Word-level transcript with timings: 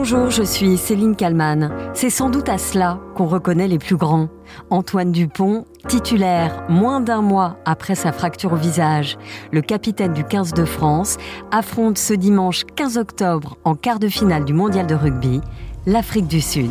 Bonjour, 0.00 0.30
je 0.30 0.44
suis 0.44 0.76
Céline 0.76 1.16
Kalman. 1.16 1.72
C'est 1.92 2.08
sans 2.08 2.30
doute 2.30 2.48
à 2.48 2.56
cela 2.56 3.00
qu'on 3.16 3.26
reconnaît 3.26 3.66
les 3.66 3.80
plus 3.80 3.96
grands. 3.96 4.28
Antoine 4.70 5.10
Dupont, 5.10 5.64
titulaire 5.88 6.64
moins 6.68 7.00
d'un 7.00 7.20
mois 7.20 7.56
après 7.64 7.96
sa 7.96 8.12
fracture 8.12 8.52
au 8.52 8.56
visage, 8.56 9.18
le 9.50 9.60
capitaine 9.60 10.12
du 10.12 10.22
15 10.22 10.54
de 10.54 10.64
France, 10.64 11.16
affronte 11.50 11.98
ce 11.98 12.14
dimanche 12.14 12.62
15 12.76 12.96
octobre 12.96 13.58
en 13.64 13.74
quart 13.74 13.98
de 13.98 14.06
finale 14.06 14.44
du 14.44 14.52
mondial 14.52 14.86
de 14.86 14.94
rugby 14.94 15.40
l'Afrique 15.84 16.28
du 16.28 16.40
Sud. 16.40 16.70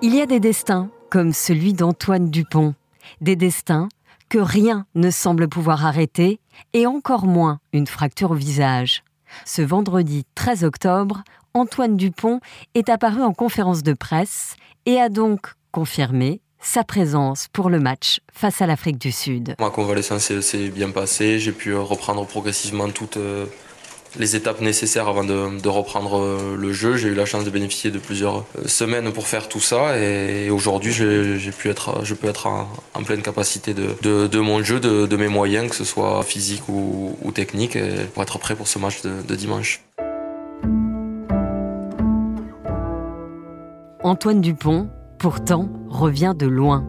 Il 0.00 0.14
y 0.14 0.22
a 0.22 0.26
des 0.26 0.40
destins 0.40 0.88
comme 1.10 1.32
celui 1.32 1.72
d'Antoine 1.72 2.30
Dupont, 2.30 2.74
des 3.20 3.36
destins 3.36 3.88
que 4.28 4.38
rien 4.38 4.86
ne 4.94 5.10
semble 5.10 5.48
pouvoir 5.48 5.86
arrêter, 5.86 6.38
et 6.74 6.86
encore 6.86 7.24
moins 7.24 7.60
une 7.72 7.86
fracture 7.86 8.32
au 8.32 8.34
visage. 8.34 9.02
Ce 9.44 9.62
vendredi 9.62 10.24
13 10.34 10.64
octobre, 10.64 11.22
Antoine 11.54 11.96
Dupont 11.96 12.40
est 12.74 12.88
apparu 12.88 13.22
en 13.22 13.32
conférence 13.32 13.82
de 13.82 13.94
presse 13.94 14.56
et 14.86 15.00
a 15.00 15.08
donc 15.08 15.52
confirmé 15.72 16.40
sa 16.60 16.84
présence 16.84 17.48
pour 17.52 17.70
le 17.70 17.78
match 17.78 18.20
face 18.32 18.60
à 18.60 18.66
l'Afrique 18.66 18.98
du 18.98 19.12
Sud. 19.12 19.54
Ma 19.60 19.70
convalescence 19.70 20.40
s'est 20.40 20.68
bien 20.68 20.90
passée, 20.90 21.38
j'ai 21.38 21.52
pu 21.52 21.74
reprendre 21.74 22.26
progressivement 22.26 22.88
toutes 22.90 23.16
euh, 23.16 23.46
les 24.18 24.36
étapes 24.36 24.60
nécessaires 24.60 25.08
avant 25.08 25.24
de, 25.24 25.68
reprendre 25.68 26.18
euh, 26.18 26.56
le 26.56 26.72
jeu. 26.72 26.96
J'ai 26.96 27.08
eu 27.08 27.14
la 27.14 27.26
chance 27.26 27.44
de 27.44 27.50
bénéficier 27.50 27.90
de 27.90 27.98
plusieurs 27.98 28.38
euh, 28.38 28.66
semaines 28.66 29.12
pour 29.12 29.26
faire 29.26 29.48
tout 29.48 29.60
ça 29.60 29.98
et 29.98 30.50
aujourd'hui 30.50 30.92
j'ai 30.92 31.50
pu 31.50 31.68
être, 31.68 32.04
je 32.04 32.14
peux 32.14 32.28
être 32.28 32.46
en, 32.46 33.02
pleine 33.04 33.22
capacité 33.22 33.74
de, 33.74 34.38
mon 34.38 34.62
jeu, 34.62 34.80
de, 34.80 35.16
mes 35.16 35.28
moyens, 35.28 35.70
que 35.70 35.76
ce 35.76 35.84
soit 35.84 36.22
physique 36.22 36.68
ou, 36.68 37.16
technique, 37.34 37.78
pour 38.14 38.22
être 38.22 38.38
prêt 38.38 38.54
pour 38.56 38.68
ce 38.68 38.78
match 38.78 39.02
de 39.02 39.34
dimanche. 39.34 39.80
Antoine 44.02 44.40
Dupont, 44.40 44.88
pourtant, 45.18 45.68
revient 45.88 46.34
de 46.36 46.46
loin. 46.46 46.86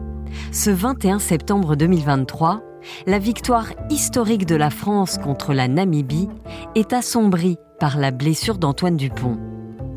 Ce 0.52 0.70
21 0.70 1.18
septembre 1.18 1.76
2023, 1.76 2.62
la 3.06 3.18
victoire 3.18 3.66
historique 3.90 4.46
de 4.46 4.54
la 4.54 4.70
France 4.70 5.18
contre 5.22 5.52
la 5.52 5.68
Namibie 5.68 6.28
est 6.74 6.92
assombrie 6.92 7.56
par 7.78 7.98
la 7.98 8.10
blessure 8.10 8.58
d'Antoine 8.58 8.96
Dupont. 8.96 9.38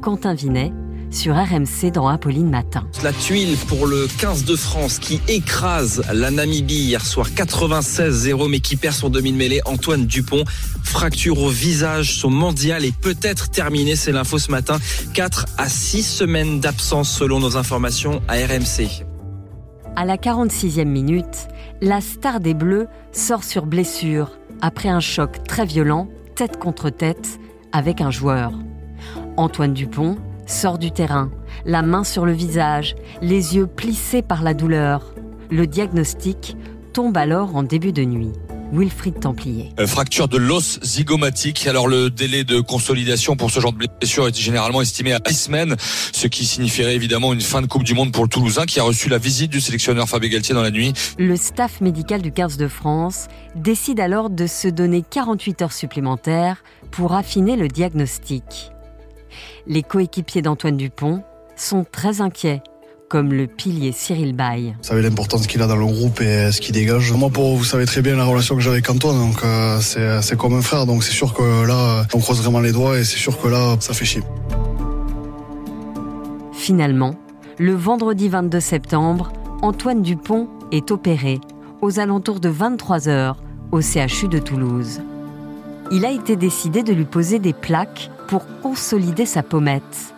Quentin 0.02 0.34
Vinet 0.34 0.72
sur 1.14 1.36
RMC 1.36 1.92
dans 1.94 2.08
Apolline 2.08 2.50
Matin. 2.50 2.88
La 3.04 3.14
tuile 3.14 3.56
pour 3.68 3.86
le 3.86 4.08
15 4.20 4.46
de 4.46 4.56
France 4.56 5.00
qui 5.00 5.22
écrase 5.28 6.04
la 6.12 6.32
Namibie 6.32 6.74
hier 6.74 7.06
soir 7.06 7.30
96-0 7.30 8.50
mais 8.50 8.60
qui 8.60 8.76
perd 8.76 8.96
son 8.96 9.10
demi-mêlée 9.10 9.62
Antoine 9.66 10.06
Dupont. 10.06 10.44
Fracture 10.84 11.40
au 11.40 11.50
visage, 11.50 12.16
son 12.16 12.30
mondial 12.30 12.84
est 12.84 12.96
peut-être 12.96 13.50
terminé, 13.50 13.96
c'est 13.96 14.12
l'info 14.12 14.40
ce 14.40 14.52
matin. 14.52 14.80
4 15.14 15.46
à 15.58 15.70
6 15.70 16.04
semaines 16.04 16.60
d'absence 16.60 17.12
selon 17.12 17.40
nos 17.40 17.58
informations 17.58 18.22
à 18.28 18.34
RMC. 18.34 19.13
À 19.96 20.06
la 20.06 20.18
46e 20.18 20.86
minute, 20.86 21.48
la 21.80 22.02
star 22.02 22.40
des 22.40 22.56
Bleus 22.56 22.88
sort 23.12 23.44
sur 23.44 23.68
blessure 23.68 24.32
après 24.60 24.90
un 24.90 25.00
choc 25.00 25.44
très 25.44 25.66
violent, 25.66 26.08
tête 26.34 26.58
contre 26.58 26.90
tête, 26.90 27.40
avec 27.72 28.02
un 28.02 28.10
joueur. 28.10 28.54
Antoine 29.38 29.74
Dupont 29.74 30.18
sort 30.48 30.80
du 30.80 30.90
terrain, 30.92 31.30
la 31.66 31.84
main 31.84 32.04
sur 32.04 32.26
le 32.26 32.32
visage, 32.32 32.96
les 33.22 33.56
yeux 33.56 33.68
plissés 33.68 34.24
par 34.24 34.42
la 34.42 34.56
douleur. 34.56 35.14
Le 35.52 35.68
diagnostic 35.68 36.58
tombe 36.92 37.16
alors 37.16 37.56
en 37.56 37.62
début 37.62 37.94
de 37.94 38.04
nuit. 38.04 38.34
Wilfried 38.72 39.20
Templier. 39.20 39.74
Euh, 39.80 39.88
fracture 39.88 40.28
de 40.28 40.38
l'os 40.38 40.80
zygomatique. 40.82 41.68
Alors 41.68 41.88
le 41.88 42.10
délai 42.10 42.44
de 42.44 42.60
consolidation 42.60 43.36
pour 43.36 43.52
ce 43.52 43.60
genre 43.60 43.74
de 43.74 43.88
blessure 43.88 44.28
est 44.28 44.38
généralement 44.38 44.82
estimé 44.82 45.14
à 45.14 45.20
10 45.20 45.34
semaines, 45.34 45.76
ce 45.80 46.28
qui 46.28 46.46
signifierait 46.46 46.96
évidemment 46.96 47.34
une 47.34 47.42
fin 47.42 47.62
de 47.62 47.68
Coupe 47.68 47.84
du 47.84 47.94
Monde 47.94 48.12
pour 48.12 48.24
le 48.24 48.30
Toulousain 48.30 48.66
qui 48.66 48.80
a 48.80 48.84
reçu 48.84 49.10
la 49.10 49.18
visite 49.18 49.52
du 49.52 49.62
sélectionneur 49.62 50.08
Fabien 50.08 50.30
Galtier 50.30 50.56
dans 50.56 50.62
la 50.62 50.72
nuit. 50.72 50.94
Le 51.18 51.36
staff 51.36 51.82
médical 51.82 52.22
du 52.22 52.32
15 52.32 52.58
de 52.58 52.68
France 52.68 53.28
décide 53.56 54.00
alors 54.00 54.30
de 54.30 54.48
se 54.48 54.68
donner 54.68 55.04
48 55.08 55.62
heures 55.62 55.74
supplémentaires 55.74 56.64
pour 56.92 57.14
affiner 57.14 57.56
le 57.56 57.68
diagnostic. 57.68 58.72
Les 59.68 59.84
coéquipiers 59.84 60.42
d'Antoine 60.42 60.78
Dupont 60.78 61.24
sont 61.56 61.86
très 61.90 62.22
inquiets 62.22 62.62
comme 63.14 63.32
le 63.32 63.46
pilier 63.46 63.92
Cyril 63.92 64.34
Bay. 64.34 64.74
Vous 64.76 64.88
savez 64.88 65.04
l'importance 65.04 65.46
qu'il 65.46 65.62
a 65.62 65.68
dans 65.68 65.76
le 65.76 65.86
groupe 65.86 66.20
et 66.20 66.52
ce 66.52 66.60
qu'il 66.60 66.74
dégage. 66.74 67.12
Moi, 67.12 67.30
pour 67.30 67.56
vous 67.56 67.64
savez 67.64 67.86
très 67.86 68.02
bien 68.02 68.16
la 68.16 68.26
relation 68.26 68.56
que 68.56 68.62
j'ai 68.62 68.72
avec 68.72 68.90
Antoine, 68.90 69.20
donc 69.20 69.44
euh, 69.44 69.78
c'est 69.80 70.36
comme 70.36 70.56
un 70.56 70.64
frère. 70.64 70.88
Donc 70.88 71.04
c'est 71.04 71.12
sûr 71.12 71.36
que 71.36 71.68
là, 71.68 72.08
on 72.12 72.20
croise 72.20 72.42
vraiment 72.42 72.60
les 72.60 72.72
doigts 72.72 72.98
et 72.98 73.04
c'est 73.04 73.20
sûr 73.20 73.40
que 73.40 73.48
là, 73.48 73.76
ça 73.82 73.94
fait 73.94 74.04
chier. 74.04 74.24
Finalement, 76.54 77.14
le 77.60 77.76
vendredi 77.76 78.30
22 78.30 78.60
septembre, 78.60 79.32
Antoine 79.62 80.02
Dupont 80.02 80.48
est 80.72 80.90
opéré 80.90 81.40
aux 81.84 82.00
alentours 82.00 82.40
de 82.40 82.50
23 82.50 83.10
heures 83.10 83.44
au 83.72 83.80
CHU 83.82 84.28
de 84.28 84.40
Toulouse. 84.40 85.02
Il 85.92 86.04
a 86.04 86.10
été 86.10 86.36
décidé 86.36 86.82
de 86.82 86.94
lui 86.94 87.06
poser 87.06 87.38
des 87.38 87.54
plaques 87.54 88.10
pour 88.28 88.42
consolider 88.64 89.28
sa 89.28 89.44
pommette 89.44 90.16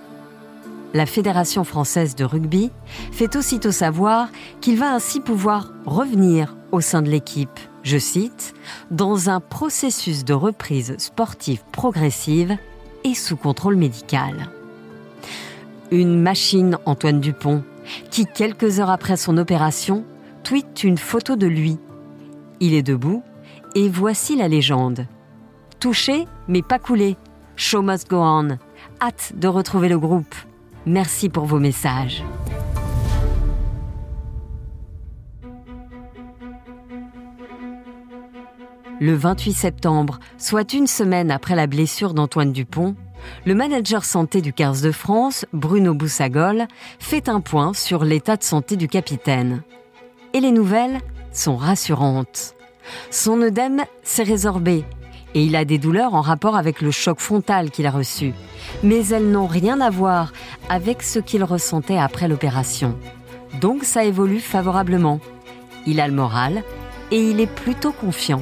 la 0.95 1.05
Fédération 1.05 1.65
française 1.65 2.15
de 2.15 2.23
rugby 2.23 2.71
fait 3.11 3.35
aussitôt 3.35 3.73
savoir 3.73 4.29
qu'il 4.61 4.77
va 4.79 4.93
ainsi 4.93 5.19
pouvoir 5.19 5.73
revenir 5.85 6.55
au 6.71 6.79
sein 6.79 7.01
de 7.01 7.09
l'équipe, 7.09 7.59
je 7.83 7.97
cite, 7.97 8.53
dans 8.91 9.29
un 9.29 9.41
processus 9.41 10.23
de 10.23 10.33
reprise 10.33 10.95
sportive 10.97 11.63
progressive 11.73 12.57
et 13.03 13.13
sous 13.13 13.35
contrôle 13.35 13.75
médical. 13.75 14.49
Une 15.91 16.17
machine, 16.17 16.77
Antoine 16.85 17.19
Dupont, 17.19 17.61
qui, 18.09 18.25
quelques 18.25 18.79
heures 18.79 18.89
après 18.89 19.17
son 19.17 19.37
opération, 19.37 20.05
tweet 20.43 20.85
une 20.85 20.97
photo 20.97 21.35
de 21.35 21.45
lui. 21.45 21.77
Il 22.61 22.73
est 22.73 22.83
debout 22.83 23.21
et 23.75 23.89
voici 23.89 24.37
la 24.37 24.47
légende. 24.47 25.07
Touché, 25.81 26.25
mais 26.47 26.61
pas 26.61 26.79
coulé. 26.79 27.17
Show 27.57 27.81
must 27.81 28.09
go 28.09 28.21
on. 28.21 28.57
Hâte 29.01 29.33
de 29.35 29.49
retrouver 29.49 29.89
le 29.89 29.99
groupe. 29.99 30.35
Merci 30.85 31.29
pour 31.29 31.45
vos 31.45 31.59
messages. 31.59 32.23
Le 39.01 39.13
28 39.13 39.53
septembre, 39.53 40.19
soit 40.37 40.73
une 40.73 40.87
semaine 40.87 41.31
après 41.31 41.55
la 41.55 41.67
blessure 41.67 42.13
d'Antoine 42.13 42.53
Dupont, 42.53 42.95
le 43.45 43.55
manager 43.55 44.05
santé 44.05 44.41
du 44.41 44.53
15 44.53 44.81
de 44.83 44.91
France, 44.91 45.45
Bruno 45.53 45.93
Boussagol, 45.93 46.67
fait 46.99 47.29
un 47.29 47.41
point 47.41 47.73
sur 47.73 48.03
l'état 48.03 48.37
de 48.37 48.43
santé 48.43 48.75
du 48.75 48.87
capitaine. 48.87 49.63
Et 50.33 50.39
les 50.39 50.51
nouvelles 50.51 50.99
sont 51.31 51.57
rassurantes. 51.57 52.53
Son 53.09 53.41
œdème 53.41 53.83
s'est 54.03 54.23
résorbé 54.23 54.85
et 55.35 55.43
il 55.43 55.55
a 55.55 55.65
des 55.65 55.77
douleurs 55.77 56.15
en 56.15 56.21
rapport 56.21 56.55
avec 56.55 56.81
le 56.81 56.89
choc 56.89 57.19
frontal 57.19 57.69
qu'il 57.69 57.85
a 57.85 57.91
reçu. 57.91 58.33
Mais 58.81 59.05
elles 59.09 59.29
n'ont 59.29 59.47
rien 59.47 59.81
à 59.81 59.89
voir 59.89 60.31
avec 60.69 61.03
ce 61.03 61.19
qu'il 61.19 61.43
ressentait 61.43 61.97
après 61.97 62.27
l'opération. 62.27 62.97
Donc 63.59 63.83
ça 63.83 64.05
évolue 64.05 64.39
favorablement. 64.39 65.19
Il 65.85 65.99
a 65.99 66.07
le 66.07 66.13
moral 66.13 66.63
et 67.11 67.29
il 67.29 67.39
est 67.41 67.53
plutôt 67.53 67.91
confiant. 67.91 68.41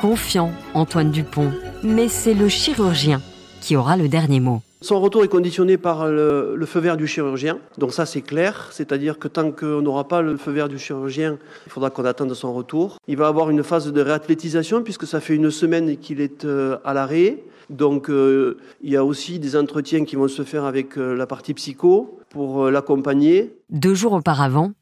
Confiant, 0.00 0.52
Antoine 0.74 1.10
Dupont, 1.10 1.50
mais 1.82 2.08
c'est 2.08 2.34
le 2.34 2.48
chirurgien 2.48 3.20
qui 3.60 3.74
aura 3.74 3.96
le 3.96 4.08
dernier 4.08 4.40
mot. 4.40 4.62
Son 4.82 5.00
retour 5.00 5.24
est 5.24 5.28
conditionné 5.28 5.78
par 5.78 6.06
le, 6.08 6.62
feu 6.66 6.80
vert 6.80 6.98
du 6.98 7.06
chirurgien. 7.06 7.58
Donc 7.78 7.92
ça, 7.92 8.04
c'est 8.04 8.20
clair. 8.20 8.68
C'est-à-dire 8.72 9.18
que 9.18 9.26
tant 9.26 9.50
qu'on 9.50 9.80
n'aura 9.80 10.06
pas 10.06 10.20
le 10.20 10.36
feu 10.36 10.52
vert 10.52 10.68
du 10.68 10.78
chirurgien, 10.78 11.38
il 11.66 11.72
faudra 11.72 11.88
qu'on 11.88 12.04
attende 12.04 12.34
son 12.34 12.52
retour. 12.52 12.98
Il 13.08 13.16
va 13.16 13.28
avoir 13.28 13.48
une 13.48 13.62
phase 13.62 13.90
de 13.90 14.00
réathlétisation 14.02 14.82
puisque 14.82 15.06
ça 15.06 15.20
fait 15.20 15.34
une 15.34 15.50
semaine 15.50 15.96
qu'il 15.96 16.20
est 16.20 16.44
euh, 16.44 16.76
à 16.84 16.92
l'arrêt. 16.92 17.42
Donc 17.70 18.10
euh, 18.10 18.58
il 18.82 18.90
y 18.90 18.96
a 18.96 19.04
aussi 19.04 19.38
des 19.38 19.56
entretiens 19.56 20.04
qui 20.04 20.14
vont 20.14 20.28
se 20.28 20.42
faire 20.42 20.64
avec 20.64 20.98
euh, 20.98 21.14
la 21.14 21.26
partie 21.26 21.54
psycho 21.54 22.20
pour 22.28 22.70
l'accompagner. 22.70 23.56
Deux 23.70 23.94
jours 23.94 24.12
auparavant, 24.12 24.72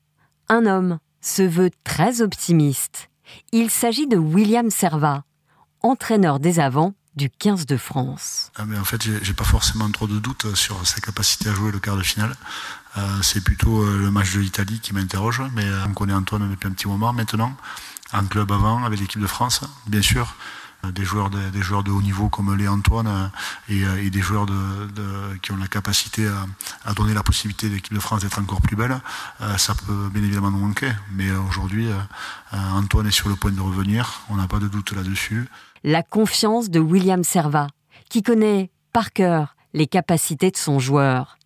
un 0.48 0.66
homme 0.66 0.98
se 1.20 1.42
veut 1.42 1.70
très 1.84 2.20
optimiste. 2.20 3.10
Il 3.52 3.70
s'agit 3.70 4.08
de 4.08 4.16
William 4.16 4.70
Servat, 4.70 5.22
entraîneur 5.82 6.40
des 6.40 6.58
avants 6.58 6.94
du 7.16 7.30
15 7.30 7.66
de 7.66 7.76
France. 7.76 8.50
Ah 8.56 8.64
mais 8.66 8.78
en 8.78 8.84
fait, 8.84 9.02
j'ai 9.22 9.34
pas 9.34 9.44
forcément 9.44 9.90
trop 9.90 10.06
de 10.06 10.18
doutes 10.18 10.54
sur 10.54 10.86
sa 10.86 11.00
capacité 11.00 11.48
à 11.48 11.54
jouer 11.54 11.70
le 11.70 11.78
quart 11.78 11.96
de 11.96 12.02
finale. 12.02 12.34
Euh, 12.96 13.22
c'est 13.22 13.42
plutôt 13.42 13.82
euh, 13.82 13.98
le 13.98 14.10
match 14.10 14.34
de 14.34 14.40
l'Italie 14.40 14.80
qui 14.80 14.94
m'interroge, 14.94 15.42
mais 15.54 15.64
euh, 15.64 15.84
on 15.86 15.94
connaît 15.94 16.12
Antoine 16.12 16.48
depuis 16.50 16.68
un 16.68 16.72
petit 16.72 16.88
moment 16.88 17.12
maintenant, 17.12 17.56
en 18.12 18.24
club 18.24 18.52
avant, 18.52 18.84
avec 18.84 19.00
l'équipe 19.00 19.20
de 19.20 19.26
France, 19.26 19.60
bien 19.86 20.02
sûr. 20.02 20.34
Des 20.92 21.04
joueurs 21.04 21.30
de, 21.30 21.38
des 21.50 21.62
joueurs 21.62 21.82
de 21.82 21.90
haut 21.90 22.02
niveau 22.02 22.28
comme 22.28 22.54
les 22.56 22.68
Antoine 22.68 23.30
et, 23.68 24.10
des 24.10 24.20
joueurs 24.20 24.46
qui 25.42 25.52
ont 25.52 25.56
la 25.56 25.66
capacité 25.66 26.28
à, 26.84 26.94
donner 26.94 27.14
la 27.14 27.22
possibilité 27.22 27.68
de 27.68 27.74
l'équipe 27.74 27.94
de 27.94 28.00
France 28.00 28.22
d'être 28.22 28.38
encore 28.38 28.60
plus 28.60 28.76
belle, 28.76 29.00
ça 29.56 29.74
peut 29.74 30.08
bien 30.12 30.22
évidemment 30.22 30.50
nous 30.50 30.58
manquer. 30.58 30.90
Mais 31.12 31.30
aujourd'hui, 31.48 31.88
Antoine 32.52 33.06
est 33.06 33.10
sur 33.10 33.28
le 33.28 33.36
point 33.36 33.50
de 33.50 33.60
revenir, 33.60 34.22
on 34.28 34.36
n'a 34.36 34.46
pas 34.46 34.58
de 34.58 34.68
doute 34.68 34.92
là-dessus. 34.92 35.48
La 35.82 36.02
confiance 36.02 36.70
de 36.70 36.80
William 36.80 37.24
Serva, 37.24 37.68
qui 38.08 38.22
connaît 38.22 38.70
par 38.92 39.12
cœur 39.12 39.56
les 39.74 39.86
capacités 39.86 40.50
de 40.50 40.56
son 40.56 40.78
joueur. 40.78 41.36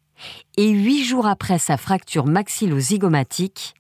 Et 0.57 0.69
huit 0.69 1.05
jours 1.05 1.27
après 1.27 1.59
sa 1.59 1.77
fracture 1.77 2.27
maxillo-zygomatique, 2.27 3.75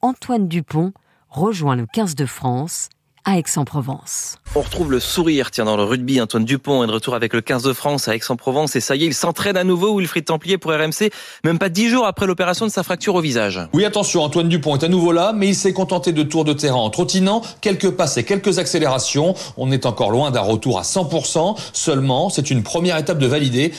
Antoine 0.00 0.48
Dupont 0.48 0.92
rejoint 1.28 1.76
le 1.76 1.86
15 1.86 2.14
de 2.14 2.26
France 2.26 2.88
à 3.28 3.36
Aix-en-Provence. 3.36 4.38
On 4.54 4.62
retrouve 4.62 4.90
le 4.90 5.00
sourire, 5.00 5.50
tiens, 5.50 5.66
dans 5.66 5.76
le 5.76 5.82
rugby. 5.82 6.18
Antoine 6.18 6.46
Dupont 6.46 6.82
est 6.82 6.86
de 6.86 6.92
retour 6.92 7.14
avec 7.14 7.34
le 7.34 7.42
15 7.42 7.62
de 7.62 7.74
France 7.74 8.08
à 8.08 8.16
Aix-en-Provence 8.16 8.74
et 8.74 8.80
ça 8.80 8.96
y 8.96 9.04
est, 9.04 9.06
il 9.06 9.12
s'entraîne 9.12 9.58
à 9.58 9.64
nouveau, 9.64 9.98
Wilfried 9.98 10.24
Templier 10.24 10.56
pour 10.56 10.72
RMC, 10.72 11.10
même 11.44 11.58
pas 11.58 11.68
dix 11.68 11.90
jours 11.90 12.06
après 12.06 12.26
l'opération 12.26 12.64
de 12.64 12.70
sa 12.70 12.82
fracture 12.82 13.14
au 13.16 13.20
visage. 13.20 13.60
Oui, 13.74 13.84
attention, 13.84 14.22
Antoine 14.22 14.48
Dupont 14.48 14.76
est 14.76 14.84
à 14.84 14.88
nouveau 14.88 15.12
là, 15.12 15.34
mais 15.36 15.48
il 15.48 15.54
s'est 15.54 15.74
contenté 15.74 16.12
de 16.12 16.22
tours 16.22 16.46
de 16.46 16.54
terrain 16.54 16.78
en 16.78 16.88
trottinant, 16.88 17.42
quelques 17.60 17.90
passes 17.90 18.16
et 18.16 18.24
quelques 18.24 18.58
accélérations. 18.58 19.34
On 19.58 19.70
est 19.70 19.84
encore 19.84 20.10
loin 20.10 20.30
d'un 20.30 20.40
retour 20.40 20.78
à 20.78 20.82
100%, 20.82 21.54
seulement 21.74 22.30
c'est 22.30 22.50
une 22.50 22.62
première 22.62 22.96
étape 22.96 23.18
de 23.18 23.26
valider. 23.26 23.72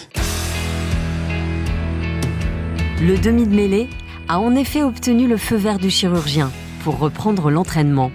Le 3.01 3.17
demi 3.17 3.47
de 3.47 3.55
mêlée 3.55 3.89
a 4.27 4.39
en 4.39 4.55
effet 4.55 4.83
obtenu 4.83 5.27
le 5.27 5.37
feu 5.37 5.55
vert 5.55 5.79
du 5.79 5.89
chirurgien 5.89 6.51
pour 6.83 6.99
reprendre 6.99 7.49
l'entraînement. 7.49 8.11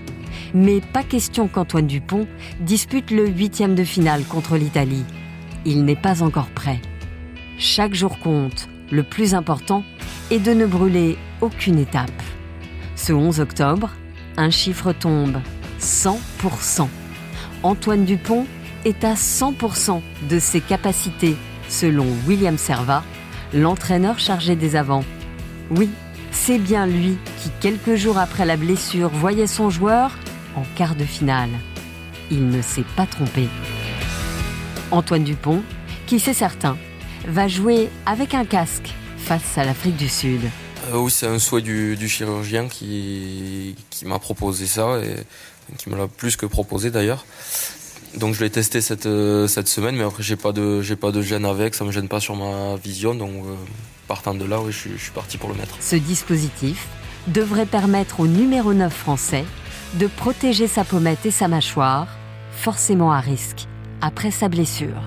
Mais 0.54 0.80
pas 0.80 1.02
question 1.02 1.48
qu'Antoine 1.48 1.88
Dupont 1.88 2.28
dispute 2.60 3.10
le 3.10 3.26
huitième 3.26 3.74
de 3.74 3.82
finale 3.82 4.22
contre 4.22 4.56
l'Italie. 4.56 5.04
Il 5.64 5.84
n'est 5.84 5.96
pas 5.96 6.22
encore 6.22 6.46
prêt. 6.46 6.80
Chaque 7.58 7.94
jour 7.94 8.20
compte. 8.20 8.68
Le 8.92 9.02
plus 9.02 9.34
important 9.34 9.82
est 10.30 10.38
de 10.38 10.52
ne 10.52 10.66
brûler 10.66 11.18
aucune 11.40 11.78
étape. 11.78 12.22
Ce 12.94 13.12
11 13.12 13.40
octobre, 13.40 13.90
un 14.36 14.50
chiffre 14.50 14.92
tombe 14.92 15.40
100%. 15.80 16.86
Antoine 17.64 18.04
Dupont 18.04 18.46
est 18.84 19.02
à 19.02 19.14
100% 19.14 20.02
de 20.28 20.38
ses 20.38 20.60
capacités, 20.60 21.36
selon 21.68 22.06
William 22.28 22.58
Serva, 22.58 23.02
l'entraîneur 23.52 24.20
chargé 24.20 24.54
des 24.54 24.76
avants. 24.76 25.04
Oui, 25.70 25.90
c'est 26.30 26.58
bien 26.58 26.86
lui 26.86 27.16
qui, 27.42 27.50
quelques 27.60 27.96
jours 27.96 28.18
après 28.18 28.44
la 28.44 28.56
blessure, 28.56 29.08
voyait 29.08 29.46
son 29.46 29.70
joueur 29.70 30.12
en 30.56 30.62
quart 30.76 30.94
de 30.94 31.04
finale. 31.04 31.50
Il 32.30 32.48
ne 32.48 32.62
s'est 32.62 32.84
pas 32.96 33.06
trompé. 33.06 33.48
Antoine 34.90 35.24
Dupont, 35.24 35.62
qui 36.06 36.20
c'est 36.20 36.34
certain, 36.34 36.76
va 37.26 37.48
jouer 37.48 37.88
avec 38.06 38.34
un 38.34 38.44
casque 38.44 38.94
face 39.18 39.58
à 39.58 39.64
l'Afrique 39.64 39.96
du 39.96 40.08
Sud. 40.08 40.42
Euh, 40.92 40.98
oui, 40.98 41.10
c'est 41.10 41.26
un 41.26 41.38
souhait 41.38 41.62
du, 41.62 42.08
chirurgien 42.08 42.68
qui, 42.68 43.74
qui 43.90 44.04
m'a 44.06 44.18
proposé 44.18 44.66
ça 44.66 44.98
et 44.98 45.24
qui 45.78 45.88
me 45.88 45.96
l'a 45.96 46.08
plus 46.08 46.36
que 46.36 46.46
proposé 46.46 46.90
d'ailleurs. 46.90 47.24
Donc 48.16 48.34
je 48.34 48.44
l'ai 48.44 48.50
testé 48.50 48.80
cette, 48.80 49.06
euh, 49.06 49.48
cette 49.48 49.66
semaine, 49.66 49.96
mais 49.96 50.04
après 50.04 50.22
j'ai 50.22 50.36
pas 50.36 50.52
de 50.52 50.82
j'ai 50.82 50.94
pas 50.94 51.10
de 51.10 51.20
gêne 51.20 51.44
avec, 51.44 51.74
ça 51.74 51.84
me 51.84 51.90
gêne 51.90 52.06
pas 52.08 52.20
sur 52.20 52.36
ma 52.36 52.76
vision, 52.76 53.14
donc 53.14 53.30
euh, 53.30 53.54
partant 54.06 54.34
de 54.34 54.44
là, 54.44 54.60
oui, 54.60 54.70
je, 54.70 54.90
je 54.96 55.02
suis 55.02 55.10
parti 55.10 55.36
pour 55.36 55.48
le 55.48 55.56
mettre. 55.56 55.76
Ce 55.80 55.96
dispositif 55.96 56.86
devrait 57.26 57.66
permettre 57.66 58.20
au 58.20 58.26
numéro 58.28 58.72
9 58.72 58.92
français 58.92 59.44
de 59.94 60.06
protéger 60.06 60.66
sa 60.66 60.84
pommette 60.84 61.24
et 61.26 61.30
sa 61.30 61.48
mâchoire, 61.48 62.08
forcément 62.52 63.12
à 63.12 63.20
risque, 63.20 63.66
après 64.00 64.30
sa 64.30 64.48
blessure. 64.48 65.02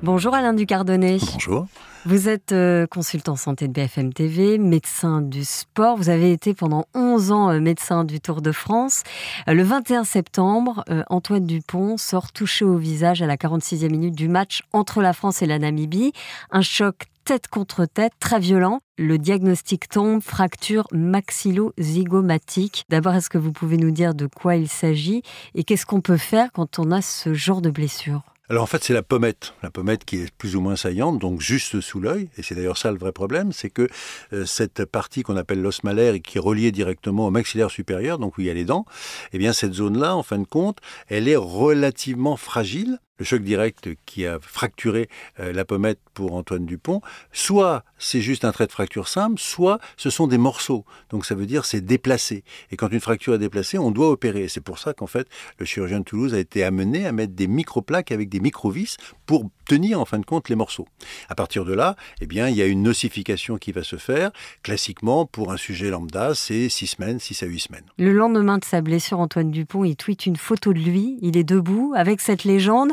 Bonjour 0.00 0.32
Alain 0.32 0.52
Ducardonnet. 0.52 1.18
Bonjour. 1.32 1.66
Vous 2.06 2.28
êtes 2.28 2.52
euh, 2.52 2.86
consultant 2.86 3.34
santé 3.34 3.66
de 3.66 3.72
BFM 3.72 4.12
TV, 4.12 4.56
médecin 4.56 5.22
du 5.22 5.44
sport. 5.44 5.96
Vous 5.96 6.08
avez 6.08 6.30
été 6.30 6.54
pendant 6.54 6.84
11 6.94 7.32
ans 7.32 7.50
euh, 7.50 7.58
médecin 7.58 8.04
du 8.04 8.20
Tour 8.20 8.40
de 8.40 8.52
France. 8.52 9.02
Euh, 9.48 9.54
le 9.54 9.64
21 9.64 10.04
septembre, 10.04 10.84
Antoine 11.08 11.44
Dupont 11.44 11.96
sort 11.96 12.30
touché 12.30 12.64
au 12.64 12.76
visage 12.76 13.22
à 13.22 13.26
la 13.26 13.36
46e 13.36 13.90
minute 13.90 14.14
du 14.14 14.28
match 14.28 14.62
entre 14.72 15.02
la 15.02 15.12
France 15.12 15.42
et 15.42 15.46
la 15.46 15.58
Namibie. 15.58 16.12
Un 16.52 16.62
choc 16.62 17.06
tête 17.24 17.48
contre 17.48 17.84
tête, 17.84 18.12
très 18.20 18.38
violent. 18.38 18.78
Le 18.98 19.18
diagnostic 19.18 19.88
tombe, 19.88 20.22
fracture 20.22 20.86
maxillo-zygomatique. 20.92 22.84
D'abord, 22.88 23.14
est-ce 23.16 23.30
que 23.30 23.38
vous 23.38 23.52
pouvez 23.52 23.76
nous 23.76 23.90
dire 23.90 24.14
de 24.14 24.28
quoi 24.28 24.54
il 24.54 24.68
s'agit 24.68 25.22
et 25.56 25.64
qu'est-ce 25.64 25.86
qu'on 25.86 26.00
peut 26.00 26.16
faire 26.16 26.52
quand 26.52 26.78
on 26.78 26.92
a 26.92 27.02
ce 27.02 27.34
genre 27.34 27.60
de 27.60 27.70
blessure? 27.70 28.22
Alors 28.50 28.62
en 28.62 28.66
fait, 28.66 28.82
c'est 28.82 28.94
la 28.94 29.02
pommette, 29.02 29.54
la 29.62 29.70
pommette 29.70 30.04
qui 30.04 30.16
est 30.16 30.30
plus 30.36 30.56
ou 30.56 30.60
moins 30.60 30.76
saillante, 30.76 31.18
donc 31.18 31.40
juste 31.40 31.80
sous 31.80 32.00
l'œil. 32.00 32.30
Et 32.38 32.42
c'est 32.42 32.54
d'ailleurs 32.54 32.78
ça 32.78 32.90
le 32.90 32.98
vrai 32.98 33.12
problème, 33.12 33.52
c'est 33.52 33.68
que 33.68 33.88
euh, 34.32 34.46
cette 34.46 34.86
partie 34.86 35.22
qu'on 35.22 35.36
appelle 35.36 35.60
l'os 35.60 35.84
malaire 35.84 36.14
et 36.14 36.20
qui 36.20 36.38
est 36.38 36.40
reliée 36.40 36.72
directement 36.72 37.26
au 37.26 37.30
maxillaire 37.30 37.70
supérieur, 37.70 38.18
donc 38.18 38.38
où 38.38 38.40
il 38.40 38.46
y 38.46 38.50
a 38.50 38.54
les 38.54 38.64
dents, 38.64 38.86
eh 39.32 39.38
bien 39.38 39.52
cette 39.52 39.74
zone-là, 39.74 40.16
en 40.16 40.22
fin 40.22 40.38
de 40.38 40.46
compte, 40.46 40.78
elle 41.08 41.28
est 41.28 41.36
relativement 41.36 42.36
fragile 42.36 42.98
le 43.18 43.24
choc 43.24 43.42
direct 43.42 43.90
qui 44.06 44.26
a 44.26 44.38
fracturé 44.40 45.08
euh, 45.40 45.52
la 45.52 45.64
pommette 45.64 45.98
pour 46.14 46.34
Antoine 46.34 46.66
Dupont, 46.66 47.00
soit 47.32 47.84
c'est 47.98 48.20
juste 48.20 48.44
un 48.44 48.52
trait 48.52 48.66
de 48.66 48.72
fracture 48.72 49.08
simple, 49.08 49.38
soit 49.38 49.78
ce 49.96 50.10
sont 50.10 50.26
des 50.26 50.38
morceaux. 50.38 50.84
Donc 51.10 51.26
ça 51.26 51.34
veut 51.34 51.46
dire 51.46 51.64
c'est 51.64 51.80
déplacé. 51.80 52.44
Et 52.70 52.76
quand 52.76 52.88
une 52.88 53.00
fracture 53.00 53.34
est 53.34 53.38
déplacée, 53.38 53.78
on 53.78 53.90
doit 53.90 54.08
opérer. 54.10 54.48
C'est 54.48 54.60
pour 54.60 54.78
ça 54.78 54.92
qu'en 54.94 55.06
fait, 55.06 55.28
le 55.58 55.66
chirurgien 55.66 56.00
de 56.00 56.04
Toulouse 56.04 56.34
a 56.34 56.38
été 56.38 56.64
amené 56.64 57.06
à 57.06 57.12
mettre 57.12 57.34
des 57.34 57.46
microplaques 57.46 58.12
avec 58.12 58.28
des 58.28 58.40
microvis 58.40 58.96
pour 59.26 59.50
tenir 59.66 60.00
en 60.00 60.04
fin 60.04 60.18
de 60.18 60.24
compte 60.24 60.48
les 60.48 60.56
morceaux. 60.56 60.88
À 61.28 61.34
partir 61.34 61.64
de 61.64 61.74
là, 61.74 61.96
eh 62.20 62.26
bien, 62.26 62.48
il 62.48 62.56
y 62.56 62.62
a 62.62 62.66
une 62.66 62.82
nocification 62.82 63.58
qui 63.58 63.72
va 63.72 63.84
se 63.84 63.96
faire. 63.96 64.30
Classiquement, 64.62 65.26
pour 65.26 65.52
un 65.52 65.56
sujet 65.56 65.90
lambda, 65.90 66.34
c'est 66.34 66.68
6 66.68 66.86
semaines, 66.86 67.18
6 67.18 67.42
à 67.42 67.46
8 67.46 67.58
semaines. 67.58 67.84
Le 67.98 68.12
lendemain 68.12 68.58
de 68.58 68.64
sa 68.64 68.80
blessure, 68.80 69.20
Antoine 69.20 69.50
Dupont, 69.50 69.84
il 69.84 69.96
tweet 69.96 70.26
une 70.26 70.36
photo 70.36 70.72
de 70.72 70.78
lui. 70.78 71.18
Il 71.20 71.36
est 71.36 71.44
debout 71.44 71.92
avec 71.96 72.20
cette 72.20 72.44
légende. 72.44 72.92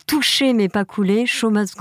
Touché 0.07 0.53
mais 0.53 0.69
pas 0.69 0.85
coulé, 0.85 1.25
show 1.25 1.49
must 1.49 1.77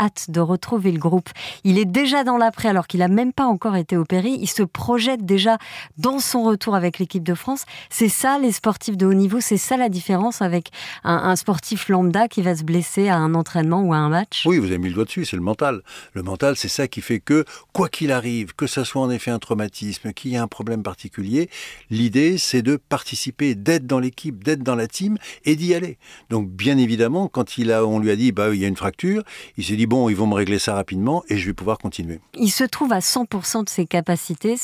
hâte 0.00 0.26
de 0.28 0.40
retrouver 0.40 0.92
le 0.92 0.98
groupe. 0.98 1.28
Il 1.64 1.78
est 1.78 1.84
déjà 1.84 2.24
dans 2.24 2.36
l'après 2.36 2.68
alors 2.68 2.86
qu'il 2.86 3.00
n'a 3.00 3.08
même 3.08 3.32
pas 3.32 3.44
encore 3.44 3.76
été 3.76 3.96
opéré. 3.96 4.28
Il 4.28 4.48
se 4.48 4.62
projette 4.62 5.24
déjà 5.24 5.58
dans 5.98 6.18
son 6.18 6.42
retour 6.42 6.74
avec 6.74 6.98
l'équipe 6.98 7.22
de 7.22 7.34
France. 7.34 7.64
C'est 7.90 8.08
ça 8.08 8.38
les 8.38 8.52
sportifs 8.52 8.96
de 8.96 9.06
haut 9.06 9.14
niveau, 9.14 9.40
c'est 9.40 9.56
ça 9.56 9.76
la 9.76 9.88
différence 9.88 10.42
avec 10.42 10.70
un, 11.02 11.36
sportif 11.36 11.88
lambda 11.88 12.28
qui 12.28 12.42
va 12.42 12.56
se 12.56 12.62
blesser 12.62 13.08
à 13.08 13.16
un 13.16 13.34
entraînement 13.34 13.82
ou 13.82 13.92
à 13.92 13.96
un 13.96 14.08
match? 14.08 14.44
Oui, 14.46 14.58
vous 14.58 14.66
avez 14.66 14.78
mis 14.78 14.88
le 14.88 14.94
doigt 14.94 15.04
dessus, 15.04 15.24
c'est 15.24 15.36
le 15.36 15.42
mental. 15.42 15.82
Le 16.12 16.22
mental, 16.22 16.56
c'est 16.56 16.68
ça 16.68 16.88
qui 16.88 17.00
fait 17.00 17.20
que, 17.20 17.44
quoi 17.72 17.88
qu'il 17.88 18.12
arrive, 18.12 18.54
que 18.54 18.66
ça 18.66 18.84
soit 18.84 19.02
en 19.02 19.10
effet 19.10 19.30
un 19.30 19.38
traumatisme, 19.38 20.12
qu'il 20.12 20.32
y 20.32 20.34
ait 20.34 20.38
un 20.38 20.48
problème 20.48 20.82
particulier, 20.82 21.50
l'idée 21.90 22.38
c'est 22.38 22.62
de 22.62 22.76
participer, 22.76 23.54
d'être 23.54 23.86
dans 23.86 23.98
l'équipe, 24.00 24.42
d'être 24.42 24.62
dans 24.62 24.76
la 24.76 24.86
team 24.86 25.18
et 25.44 25.56
d'y 25.56 25.74
aller. 25.74 25.98
Donc 26.30 26.48
bien 26.48 26.78
évidemment, 26.78 27.28
quand 27.28 27.58
il 27.58 27.72
on 27.82 27.98
lui 27.98 28.10
a 28.10 28.16
dit, 28.16 28.32
bah, 28.32 28.54
il 28.54 28.60
y 28.60 28.64
a 28.64 28.68
une 28.68 28.76
fracture, 28.76 29.22
il 29.56 29.64
s'est 29.64 29.76
dit, 29.76 29.86
bon, 29.86 30.08
ils 30.08 30.16
vont 30.16 30.26
me 30.26 30.34
régler 30.34 30.58
ça 30.58 30.74
rapidement 30.74 31.24
et 31.28 31.36
je 31.36 31.46
vais 31.46 31.52
pouvoir 31.52 31.78
continuer. 31.78 32.20
Il 32.34 32.50
se 32.50 32.64
trouve 32.64 32.92
à 32.92 33.00
100% 33.00 33.64
de 33.64 33.68
ses 33.68 33.86
capacités. 33.86 34.56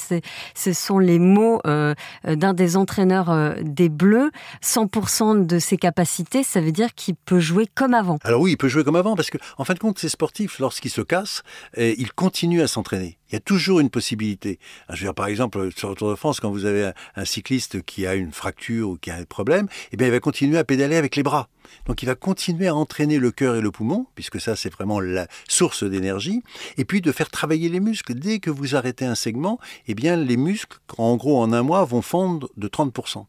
Ce 0.55 0.73
sont 0.73 0.99
les 0.99 1.19
mots 1.19 1.61
euh, 1.67 1.95
d'un 2.27 2.55
des 2.55 2.77
entraîneurs 2.77 3.31
euh, 3.31 3.55
des 3.63 3.89
Bleus. 3.89 4.31
100% 4.63 5.47
de 5.47 5.59
ses 5.59 5.77
capacités, 5.77 6.43
ça 6.43 6.61
veut 6.61 6.73
dire 6.73 6.95
qu'il 6.95 7.15
peut 7.15 7.41
jouer 7.41 7.67
comme 7.75 7.95
avant. 7.95 8.19
Alors 8.25 8.41
oui, 8.41 8.53
il 8.53 8.57
peut 8.57 8.69
jouer 8.69 8.85
comme 8.85 8.97
avant 8.97 9.17
parce 9.17 9.31
que, 9.31 9.39
en 9.59 9.65
fin 9.65 9.75
de 9.75 9.79
compte, 9.79 9.99
ces 9.99 10.09
sportifs, 10.09 10.59
lorsqu'ils 10.59 10.91
se 10.91 11.03
cassent, 11.03 11.43
ils 11.77 12.13
continuent 12.13 12.63
à 12.63 12.69
s'entraîner. 12.69 13.20
Il 13.31 13.35
y 13.35 13.37
a 13.37 13.41
toujours 13.41 13.81
une 13.81 13.91
possibilité. 13.91 14.59
Je 14.89 14.95
veux 14.95 15.07
dire, 15.07 15.15
par 15.15 15.27
exemple, 15.27 15.71
sur 15.77 15.91
le 15.91 15.95
Tour 15.95 16.11
de 16.11 16.17
France, 16.17 16.41
quand 16.41 16.51
vous 16.51 16.65
avez 16.65 16.91
un, 17.15 17.25
cycliste 17.25 17.83
qui 17.83 18.07
a 18.07 18.15
une 18.15 18.33
fracture 18.33 18.91
ou 18.91 18.97
qui 18.97 19.11
a 19.11 19.17
un 19.17 19.25
problème, 19.25 19.69
eh 19.93 19.97
bien, 19.97 20.09
il 20.09 20.11
va 20.11 20.19
continuer 20.21 20.59
à 20.59 20.65
pédaler 20.65 20.97
avec 20.97 21.15
les 21.15 21.23
bras. 21.23 21.49
Donc 21.87 22.03
il 22.03 22.07
va 22.07 22.15
continuer 22.15 22.67
à 22.67 22.75
entraîner 22.75 23.19
le 23.19 23.31
cœur 23.31 23.57
et 23.57 23.61
le 23.61 23.71
poumon, 23.71 24.07
puisque 24.15 24.41
ça 24.41 24.57
c'est 24.57 24.73
vraiment 24.73 24.99
la 24.99 25.29
source 25.49 25.85
d'énergie, 25.85 26.43
et 26.77 26.85
puis 26.85 27.01
de 27.01 27.13
faire 27.13 27.31
travailler 27.31 27.69
les 27.69 27.81
muscles. 27.81 28.15
Dès 28.15 28.41
que 28.41 28.51
vous 28.51 28.75
arrêtez 28.75 29.05
un 29.05 29.15
segment, 29.15 29.59
eh 29.87 29.95
bien 29.95 30.17
les 30.17 30.37
muscles, 30.37 30.79
en 30.99 31.17
gros 31.17 31.41
en 31.41 31.53
un 31.53 31.63
mois, 31.63 31.85
vont 31.85 32.03
fondre 32.03 32.49
de 32.57 32.69
30%. 32.69 33.27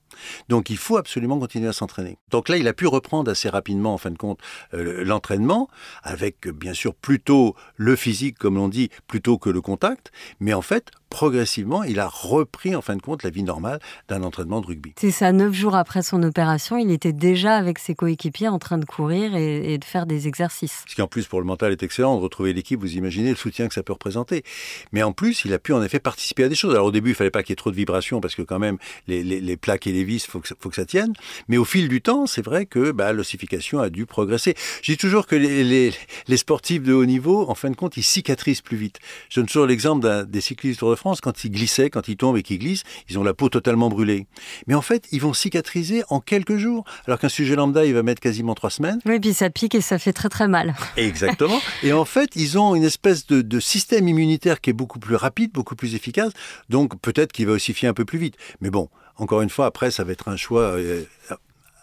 Donc 0.50 0.70
il 0.70 0.78
faut 0.78 0.98
absolument 0.98 1.40
continuer 1.40 1.68
à 1.68 1.74
s'entraîner. 1.74 2.18
Donc 2.30 2.50
là, 2.50 2.58
il 2.58 2.68
a 2.68 2.74
pu 2.74 2.88
reprendre 2.88 3.32
assez 3.32 3.50
rapidement, 3.50 3.94
en 3.94 3.98
fin 3.98 4.12
de 4.12 4.18
compte, 4.18 4.40
euh, 4.74 5.04
l'entraînement, 5.04 5.70
avec 6.04 6.48
bien 6.48 6.74
sûr 6.74 6.94
plutôt 6.96 7.56
le 7.76 7.96
physique, 7.96 8.38
comme 8.38 8.56
l'on 8.56 8.70
dit, 8.70 8.90
plutôt 9.08 9.38
que 9.38 9.50
le 9.50 9.62
contact, 9.62 10.12
mais 10.40 10.54
en 10.54 10.62
fait, 10.62 10.92
progressivement, 11.12 11.84
il 11.84 12.00
a 12.00 12.08
repris 12.08 12.76
en 12.76 12.82
fin 12.82 12.96
de 12.96 13.02
compte 13.02 13.22
la 13.22 13.30
vie 13.30 13.44
normale 13.44 13.80
d'un 14.08 14.24
entraînement 14.24 14.62
de 14.62 14.66
rugby. 14.66 14.94
C'est 14.98 15.12
ça, 15.12 15.32
neuf 15.34 15.54
jours 15.54 15.76
après 15.76 16.02
son 16.02 16.24
opération, 16.24 16.78
il 16.78 16.90
était 16.90 17.14
déjà 17.14 17.56
avec 17.58 17.78
ses 17.78 17.94
coéquipiers 17.94 18.48
en 18.48 18.58
train 18.58 18.78
de 18.78 18.86
courir 18.86 19.36
et, 19.36 19.78
de 19.78 19.86
faire 19.86 20.06
des 20.06 20.28
exercices. 20.28 20.84
Ce 20.88 20.96
qui 20.96 21.02
en 21.02 21.08
plus 21.08 21.28
pour 21.28 21.42
le 21.42 21.46
mental 21.46 21.74
est 21.74 21.84
excellent, 21.84 22.16
de 22.16 22.22
retrouver 22.22 22.54
l'équipe, 22.54 22.80
vous 22.80 22.96
imaginez 22.96 23.30
le 23.30 23.36
soutien 23.36 23.68
que 23.68 23.74
ça 23.74 23.84
peut 23.84 23.92
représenter. 23.94 24.44
Mais 24.94 25.04
en 25.04 25.12
plus, 25.12 25.44
il 25.44 25.54
a 25.54 25.60
pu 25.60 25.74
en 25.74 25.84
effet 25.84 26.00
participer 26.00 26.46
à 26.46 26.50
des 26.50 26.56
choses. 26.56 26.74
Alors 26.74 26.88
au 26.88 26.92
début, 26.92 27.10
il 27.10 27.16
fallait 27.16 27.30
pas 27.30 27.44
qu'il 27.44 27.52
y 27.52 27.54
ait 27.54 27.58
trop 27.58 27.72
de 27.72 27.76
vibrations 27.76 28.22
parce 28.22 28.34
que 28.34 28.42
quand 28.42 28.60
même, 28.60 28.78
les, 29.08 29.58
plaques 29.58 29.88
et 29.88 29.92
les 29.92 30.06
vis, 30.06 30.26
faut 30.26 30.40
que, 30.40 30.48
faut 30.58 30.70
que 30.70 30.76
ça 30.76 30.86
tienne. 30.86 31.12
Mais 31.50 31.58
au 31.58 31.66
fil 31.66 31.90
du 31.90 32.02
temps, 32.02 32.26
c'est 32.26 32.42
vrai 32.42 32.66
que 32.66 32.92
bah, 32.92 33.12
l'ossification 33.12 33.80
a 33.80 33.90
dû 33.90 34.06
progresser. 34.06 34.56
Je 34.82 34.94
dis 34.94 34.98
toujours 34.98 35.28
que 35.28 35.36
les, 35.36 35.92
les, 36.28 36.38
sportifs 36.38 36.84
de 36.84 36.94
haut 36.94 37.06
niveau, 37.06 37.50
en 37.50 37.56
fin 37.56 37.70
de 37.70 37.76
compte, 37.76 37.98
ils 37.98 38.04
cicatrisent 38.04 38.62
plus 38.62 38.78
vite. 38.78 39.00
Je 39.30 39.42
donne 39.42 39.48
toujours 39.48 39.66
l'exemple 39.66 40.26
des 40.26 40.42
cyclistes 40.42 40.80
de 40.80 40.86
France, 41.02 41.20
quand 41.20 41.44
ils 41.44 41.50
glissaient, 41.50 41.90
quand 41.90 42.08
ils 42.08 42.16
tombent 42.16 42.38
et 42.38 42.44
qu'ils 42.44 42.60
glissent, 42.60 42.84
ils 43.10 43.18
ont 43.18 43.24
la 43.24 43.34
peau 43.34 43.50
totalement 43.50 43.90
brûlée. 43.90 44.28
Mais 44.68 44.76
en 44.76 44.84
fait, 44.84 45.08
ils 45.12 45.20
vont 45.20 45.34
cicatriser 45.34 46.04
en 46.10 46.20
quelques 46.20 46.58
jours, 46.58 46.86
alors 47.08 47.18
qu'un 47.18 47.28
sujet 47.28 47.56
lambda, 47.56 47.86
il 47.86 47.94
va 47.96 48.04
mettre 48.04 48.22
quasiment 48.22 48.54
trois 48.54 48.70
semaines. 48.70 49.00
Oui, 49.08 49.20
puis 49.20 49.34
ça 49.34 49.50
pique 49.50 49.74
et 49.74 49.82
ça 49.82 49.98
fait 49.98 50.14
très 50.14 50.30
très 50.30 50.48
mal. 50.48 50.76
Exactement. 50.98 51.60
Et 51.82 51.92
en 51.92 52.06
fait, 52.06 52.30
ils 52.36 52.60
ont 52.60 52.76
une 52.76 52.84
espèce 52.84 53.26
de, 53.26 53.42
de 53.42 53.60
système 53.60 54.08
immunitaire 54.08 54.62
qui 54.62 54.70
est 54.70 54.74
beaucoup 54.74 55.00
plus 55.00 55.16
rapide, 55.16 55.52
beaucoup 55.52 55.76
plus 55.76 55.96
efficace, 55.96 56.34
donc 56.70 57.00
peut-être 57.02 57.32
qu'il 57.32 57.48
va 57.48 57.54
ossifier 57.54 57.88
un 57.88 57.96
peu 57.96 58.06
plus 58.06 58.20
vite. 58.20 58.36
Mais 58.62 58.70
bon, 58.70 58.88
encore 59.18 59.42
une 59.42 59.50
fois, 59.50 59.66
après, 59.66 59.90
ça 59.90 60.04
va 60.04 60.12
être 60.12 60.28
un 60.28 60.38
choix 60.38 60.62
euh, 60.62 61.04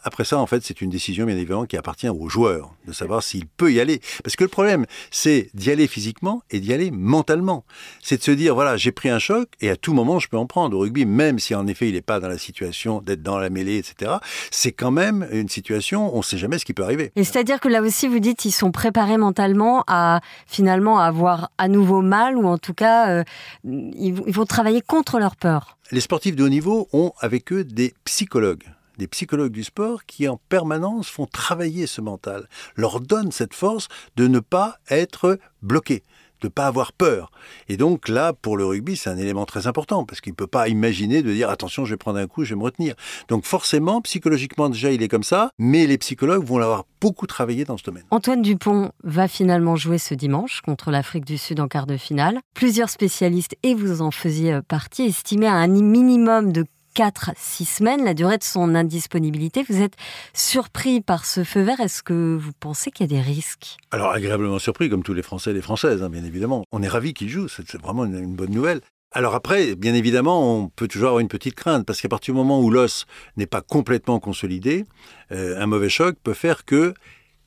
après 0.05 0.25
ça, 0.25 0.39
en 0.39 0.47
fait, 0.47 0.63
c'est 0.65 0.81
une 0.81 0.91
décision, 0.91 1.27
bien 1.27 1.37
évidemment, 1.37 1.67
qui 1.67 1.77
appartient 1.77 2.09
au 2.09 2.29
joueur, 2.29 2.73
de 2.87 2.93
savoir 2.93 3.23
s'il 3.23 3.47
peut 3.47 3.73
y 3.73 3.81
aller. 3.81 4.01
Parce 4.23 4.37
que 4.37 4.45
le 4.45 4.49
problème, 4.49 4.87
c'est 5.11 5.51
d'y 5.55 5.71
aller 5.71 5.87
physiquement 5.87 6.43
et 6.51 6.61
d'y 6.61 6.73
aller 6.73 6.91
mentalement. 6.91 7.65
C'est 8.03 8.19
de 8.19 8.23
se 8.23 8.31
dire, 8.31 8.55
voilà, 8.55 8.77
j'ai 8.77 8.93
pris 8.93 9.09
un 9.09 9.19
choc 9.19 9.49
et 9.61 9.71
à 9.71 9.77
tout 9.77 9.93
moment, 9.93 10.19
je 10.19 10.29
peux 10.29 10.37
en 10.37 10.47
prendre. 10.47 10.77
Au 10.77 10.81
rugby, 10.81 11.05
même 11.05 11.39
si 11.39 11.55
en 11.55 11.67
effet, 11.67 11.89
il 11.89 11.95
n'est 11.95 12.01
pas 12.01 12.21
dans 12.21 12.29
la 12.29 12.39
situation 12.39 13.01
d'être 13.01 13.23
dans 13.23 13.39
la 13.39 13.51
mêlée, 13.51 13.79
etc., 13.79 14.13
c'est 14.51 14.73
quand 14.73 14.91
même 14.91 15.27
une 15.33 15.49
situation, 15.49 16.15
on 16.15 16.19
ne 16.19 16.23
sait 16.23 16.39
jamais 16.39 16.59
ce 16.59 16.65
qui 16.65 16.75
peut 16.75 16.85
arriver. 16.85 17.13
Et 17.17 17.25
c'est-à-dire 17.25 17.61
que 17.61 17.69
là 17.69 17.83
aussi, 17.83 18.09
vous 18.09 18.21
dites, 18.21 18.45
ils 18.45 18.53
sont 18.53 18.71
préparés 18.71 19.19
mentalement 19.19 19.85
à 19.89 20.21
finalement 20.47 20.99
avoir 20.99 21.51
à 21.59 21.69
nouveau 21.69 22.03
mal, 22.03 22.37
ou 22.37 22.47
en 22.47 22.59
tout 22.59 22.75
cas, 22.75 23.11
euh, 23.11 23.25
ils 23.65 24.13
vont 24.13 24.47
travailler 24.47 24.81
contre 24.81 25.19
leur 25.19 25.37
peur. 25.37 25.77
Les 25.91 26.01
sportifs 26.01 26.37
de 26.37 26.45
haut 26.45 26.49
niveau 26.49 26.89
ont 26.93 27.13
avec 27.21 27.53
eux 27.53 27.65
des 27.65 27.95
psychologues 28.05 28.65
des 28.99 29.09
psychologues 29.09 29.53
du 29.53 29.65
sport 29.65 30.05
qui 30.05 30.29
en 30.29 30.39
permanence 30.49 31.09
font 31.09 31.27
travailler 31.27 31.87
ce 31.87 32.01
mental, 32.01 32.49
leur 32.77 33.01
donnent 33.01 33.33
cette 33.33 33.55
force 33.55 33.89
de 34.17 34.27
ne 34.27 34.41
pas 34.41 34.79
être 34.91 35.39
bloqués 35.63 36.03
de 36.41 36.47
ne 36.47 36.51
pas 36.51 36.67
avoir 36.67 36.93
peur. 36.93 37.31
Et 37.69 37.77
donc 37.77 38.09
là, 38.09 38.33
pour 38.33 38.57
le 38.57 38.65
rugby, 38.65 38.97
c'est 38.97 39.11
un 39.11 39.17
élément 39.17 39.47
très 39.47 39.67
important, 39.67 40.05
parce 40.05 40.21
qu'il 40.21 40.33
ne 40.33 40.37
peut 40.37 40.47
pas 40.47 40.69
imaginer 40.69 41.23
de 41.23 41.33
dire 41.33 41.51
attention, 41.51 41.85
je 41.85 41.95
vais 41.95 41.97
prendre 41.97 42.19
un 42.19 42.27
coup, 42.27 42.45
je 42.45 42.51
vais 42.51 42.59
me 42.59 42.63
retenir. 42.63 42.95
Donc 43.29 43.45
forcément, 43.45 44.01
psychologiquement 44.03 44.69
déjà, 44.69 44.91
il 44.91 45.03
est 45.03 45.09
comme 45.09 45.23
ça, 45.23 45.51
mais 45.59 45.87
les 45.87 45.99
psychologues 45.99 46.45
vont 46.45 46.59
l'avoir 46.59 46.85
beaucoup 47.01 47.27
travaillé 47.27 47.65
dans 47.65 47.77
ce 47.77 47.85
domaine. 47.85 48.05
Antoine 48.11 48.43
Dupont 48.43 48.93
va 49.03 49.29
finalement 49.29 49.77
jouer 49.77 49.99
ce 49.99 50.15
dimanche 50.15 50.61
contre 50.61 50.91
l'Afrique 50.91 51.25
du 51.25 51.39
Sud 51.39 51.61
en 51.61 51.69
quart 51.69 51.87
de 51.87 51.97
finale. 51.97 52.39
Plusieurs 52.55 52.91
spécialistes, 52.91 53.57
et 53.63 53.75
vous 53.75 54.03
en 54.03 54.11
faisiez 54.11 54.61
partie, 54.63 55.03
estimaient 55.03 55.47
à 55.47 55.55
un 55.55 55.69
minimum 55.69 56.53
de 56.53 56.65
4-6 56.99 57.65
semaines, 57.65 58.05
la 58.05 58.13
durée 58.13 58.39
de 58.39 58.43
son 58.43 58.75
indisponibilité. 58.75 59.65
Vous 59.69 59.81
êtes 59.81 59.95
surpris 60.35 61.01
par 61.01 61.27
ce 61.27 61.45
feu 61.45 61.61
vert. 61.61 61.79
Est-ce 61.79 62.03
que 62.03 62.37
vous 62.37 62.51
pensez 62.59 62.91
qu'il 62.91 63.09
y 63.09 63.15
a 63.15 63.17
des 63.17 63.23
risques? 63.23 63.77
Alors, 63.93 64.11
agréablement 64.11 64.59
surpris, 64.59 64.91
comme 64.91 65.05
tous 65.05 65.15
les 65.15 65.23
Français 65.23 65.53
et 65.53 65.55
les 65.55 65.63
Françaises, 65.63 66.03
hein, 66.03 66.11
bien 66.11 66.25
évidemment. 66.25 66.65
On 66.73 66.83
est 66.83 66.89
ravis 66.89 67.15
qu'il 67.15 67.29
joue, 67.29 67.47
c'est 67.47 67.81
vraiment 67.81 68.05
une, 68.05 68.35
bonne 68.35 68.51
nouvelle. 68.51 68.81
Alors 69.13 69.37
après, 69.37 69.77
bien 69.77 69.95
évidemment, 69.95 70.57
on 70.57 70.69
peut 70.71 70.89
toujours 70.89 71.11
avoir 71.11 71.21
une 71.21 71.29
petite 71.29 71.55
crainte, 71.55 71.87
parce 71.87 72.01
qu'à 72.01 72.09
partir 72.09 72.35
du 72.35 72.39
moment 72.39 72.61
où 72.61 72.69
l'os 72.69 73.07
n'est 73.37 73.47
pas 73.47 73.61
complètement 73.61 74.19
consolidé, 74.19 74.85
euh, 75.31 75.57
un 75.63 75.67
mauvais 75.67 75.89
choc 75.89 76.17
peut 76.25 76.35
faire 76.35 76.65
que 76.65 76.95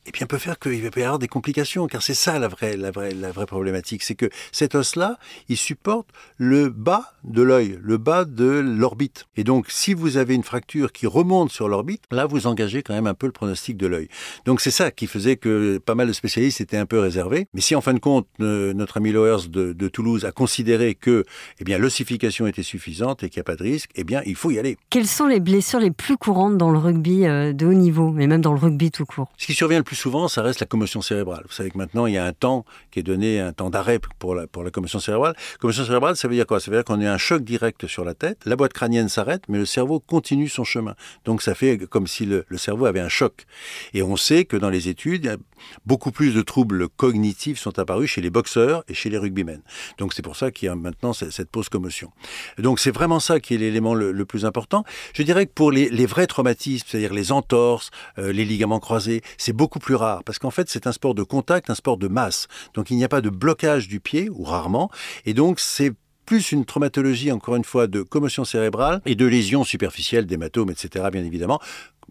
eh 0.07 0.11
bien, 0.11 0.25
peut 0.25 0.37
faire 0.37 0.57
qu'il 0.57 0.81
va 0.81 0.89
y 0.95 1.03
avoir 1.03 1.19
des 1.19 1.27
complications, 1.27 1.87
car 1.87 2.01
c'est 2.01 2.15
ça 2.15 2.39
la 2.39 2.47
vraie, 2.47 2.75
la 2.75 2.89
vraie, 2.89 3.13
la 3.13 3.31
vraie 3.31 3.45
problématique. 3.45 4.01
C'est 4.01 4.15
que 4.15 4.29
cet 4.51 4.73
os-là, 4.73 5.17
il 5.47 5.57
supporte 5.57 6.07
le 6.37 6.69
bas 6.69 7.13
de 7.23 7.43
l'œil, 7.43 7.77
le 7.81 7.97
bas 7.97 8.25
de 8.25 8.45
l'orbite. 8.45 9.25
Et 9.37 9.43
donc, 9.43 9.69
si 9.69 9.93
vous 9.93 10.17
avez 10.17 10.33
une 10.33 10.43
fracture 10.43 10.91
qui 10.91 11.05
remonte 11.05 11.51
sur 11.51 11.69
l'orbite, 11.69 12.03
là, 12.09 12.25
vous 12.25 12.47
engagez 12.47 12.81
quand 12.81 12.95
même 12.95 13.05
un 13.05 13.13
peu 13.13 13.27
le 13.27 13.31
pronostic 13.31 13.77
de 13.77 13.85
l'œil. 13.85 14.07
Donc, 14.45 14.61
c'est 14.61 14.71
ça 14.71 14.89
qui 14.89 15.05
faisait 15.05 15.35
que 15.35 15.77
pas 15.77 15.93
mal 15.93 16.07
de 16.07 16.13
spécialistes 16.13 16.61
étaient 16.61 16.77
un 16.77 16.87
peu 16.87 16.99
réservés. 16.99 17.47
Mais 17.53 17.61
si, 17.61 17.75
en 17.75 17.81
fin 17.81 17.93
de 17.93 17.99
compte, 17.99 18.27
notre 18.39 18.97
ami 18.97 19.11
Lowers 19.11 19.49
de, 19.49 19.73
de, 19.73 19.87
Toulouse 19.87 20.25
a 20.25 20.31
considéré 20.31 20.95
que, 20.95 21.25
eh 21.59 21.63
bien, 21.63 21.77
l'ossification 21.77 22.47
était 22.47 22.63
suffisante 22.63 23.23
et 23.23 23.29
qu'il 23.29 23.39
n'y 23.39 23.41
a 23.41 23.43
pas 23.43 23.55
de 23.55 23.63
risque, 23.63 23.91
eh 23.95 24.03
bien, 24.03 24.21
il 24.25 24.35
faut 24.35 24.49
y 24.49 24.57
aller. 24.57 24.77
Quelles 24.89 25.07
sont 25.07 25.27
les 25.27 25.39
blessures 25.39 25.79
les 25.79 25.91
plus 25.91 26.17
courantes 26.17 26.57
dans 26.57 26.71
le 26.71 26.79
rugby 26.79 27.25
euh, 27.25 27.53
de 27.53 27.65
haut 27.67 27.73
niveau, 27.73 28.11
mais 28.11 28.25
même 28.25 28.41
dans 28.41 28.53
le 28.53 28.59
rugby 28.59 28.89
tout 28.89 29.05
court? 29.05 29.27
Ce 29.37 29.45
qui 29.45 29.53
survient 29.53 29.77
le 29.77 29.83
plus 29.83 29.90
souvent, 29.95 30.27
ça 30.27 30.41
reste 30.41 30.59
la 30.59 30.65
commotion 30.65 31.01
cérébrale. 31.01 31.43
Vous 31.47 31.53
savez 31.53 31.71
que 31.71 31.77
maintenant, 31.77 32.05
il 32.05 32.13
y 32.13 32.17
a 32.17 32.25
un 32.25 32.33
temps 32.33 32.65
qui 32.91 32.99
est 32.99 33.03
donné, 33.03 33.39
un 33.39 33.53
temps 33.53 33.69
d'arrêt 33.69 33.99
pour 34.19 34.35
la, 34.35 34.47
pour 34.47 34.63
la 34.63 34.71
commotion 34.71 34.99
cérébrale. 34.99 35.35
Commotion 35.59 35.85
cérébrale, 35.85 36.15
ça 36.15 36.27
veut 36.27 36.35
dire 36.35 36.45
quoi? 36.45 36.59
Ça 36.59 36.71
veut 36.71 36.77
dire 36.77 36.83
qu'on 36.83 37.01
a 37.01 37.11
un 37.11 37.17
choc 37.17 37.43
direct 37.43 37.87
sur 37.87 38.03
la 38.03 38.13
tête, 38.13 38.39
la 38.45 38.55
boîte 38.55 38.73
crânienne 38.73 39.09
s'arrête, 39.09 39.43
mais 39.47 39.57
le 39.57 39.65
cerveau 39.65 39.99
continue 39.99 40.49
son 40.49 40.63
chemin. 40.63 40.95
Donc 41.25 41.41
ça 41.41 41.55
fait 41.55 41.77
comme 41.89 42.07
si 42.07 42.25
le, 42.25 42.45
cerveau 42.57 42.85
avait 42.85 42.99
un 42.99 43.09
choc. 43.09 43.45
Et 43.93 44.03
on 44.03 44.15
sait 44.15 44.45
que 44.45 44.57
dans 44.57 44.69
les 44.69 44.87
études, 44.87 45.37
beaucoup 45.85 46.11
plus 46.11 46.33
de 46.33 46.41
troubles 46.41 46.87
cognitifs 46.89 47.59
sont 47.59 47.79
apparus 47.79 48.09
chez 48.09 48.21
les 48.21 48.29
boxeurs 48.29 48.83
et 48.87 48.93
chez 48.93 49.09
les 49.09 49.17
rugbymen. 49.17 49.61
Donc 49.97 50.13
c'est 50.13 50.21
pour 50.21 50.35
ça 50.35 50.51
qu'il 50.51 50.67
y 50.67 50.69
a 50.69 50.75
maintenant 50.75 51.13
cette, 51.13 51.49
pause 51.49 51.69
commotion. 51.69 52.11
Donc 52.57 52.79
c'est 52.79 52.91
vraiment 52.91 53.19
ça 53.19 53.39
qui 53.39 53.55
est 53.55 53.57
l'élément 53.57 53.93
le, 53.93 54.25
plus 54.25 54.45
important. 54.45 54.83
Je 55.13 55.23
dirais 55.23 55.45
que 55.45 55.51
pour 55.51 55.71
les, 55.71 56.05
vrais 56.05 56.27
traumatismes, 56.27 56.85
c'est-à-dire 56.87 57.13
les 57.13 57.31
entorses, 57.31 57.89
euh, 58.17 58.31
les 58.31 58.45
ligaments 58.45 58.79
croisés, 58.79 59.21
c'est 59.37 59.53
beaucoup 59.53 59.79
plus 59.81 59.95
rare 59.95 60.23
parce 60.23 60.39
qu'en 60.39 60.51
fait 60.51 60.69
c'est 60.69 60.87
un 60.87 60.91
sport 60.91 61.15
de 61.15 61.23
contact, 61.23 61.69
un 61.69 61.75
sport 61.75 61.97
de 61.97 62.07
masse. 62.07 62.47
Donc 62.73 62.91
il 62.91 62.97
n'y 62.97 63.03
a 63.03 63.09
pas 63.09 63.21
de 63.21 63.29
blocage 63.29 63.87
du 63.87 63.99
pied, 63.99 64.29
ou 64.29 64.43
rarement, 64.43 64.89
et 65.25 65.33
donc 65.33 65.59
c'est 65.59 65.91
plus 66.25 66.53
une 66.53 66.63
traumatologie, 66.63 67.31
encore 67.31 67.55
une 67.55 67.65
fois, 67.65 67.87
de 67.87 68.03
commotion 68.03 68.45
cérébrale 68.45 69.01
et 69.05 69.15
de 69.15 69.25
lésions 69.25 69.65
superficielles, 69.65 70.25
d'hématomes, 70.25 70.69
etc., 70.69 71.09
bien 71.11 71.25
évidemment, 71.25 71.59